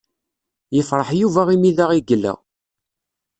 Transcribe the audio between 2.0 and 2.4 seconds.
yella.